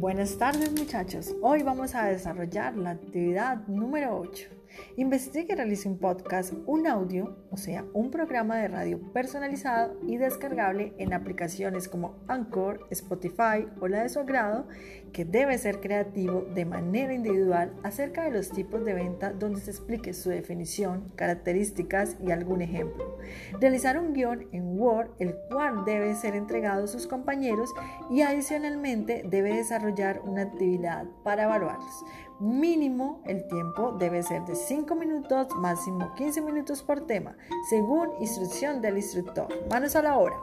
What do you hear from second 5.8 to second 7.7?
un podcast, un audio, o